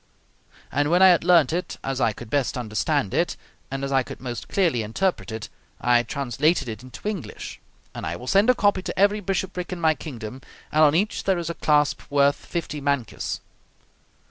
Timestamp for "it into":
6.67-7.07